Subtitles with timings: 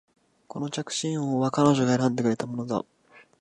[0.47, 2.83] この着信音は彼女が選んでくれたものだ